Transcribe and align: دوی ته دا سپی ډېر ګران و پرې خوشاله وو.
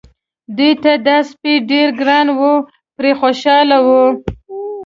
دوی 0.57 0.71
ته 0.83 0.91
دا 1.07 1.17
سپی 1.29 1.53
ډېر 1.71 1.87
ګران 1.99 2.27
و 2.37 2.41
پرې 2.97 3.11
خوشاله 3.19 3.77
وو. 3.85 4.03